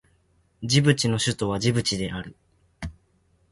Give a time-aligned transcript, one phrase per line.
[0.63, 2.35] ジブチの首都はジブチである